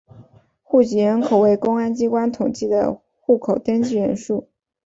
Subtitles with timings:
[0.63, 4.47] 户籍人口为公安机关统计的户口登记人数。